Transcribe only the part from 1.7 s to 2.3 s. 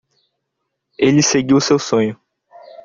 sonho.